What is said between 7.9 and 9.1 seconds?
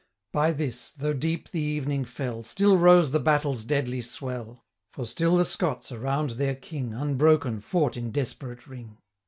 in desperate ring.